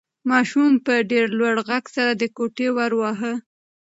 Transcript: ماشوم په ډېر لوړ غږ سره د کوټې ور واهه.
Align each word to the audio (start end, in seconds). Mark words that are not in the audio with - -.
ماشوم 0.29 0.71
په 0.85 0.93
ډېر 1.11 1.25
لوړ 1.39 1.55
غږ 1.69 1.85
سره 1.95 2.11
د 2.21 2.23
کوټې 2.37 2.67
ور 2.77 2.91
واهه. 2.99 3.33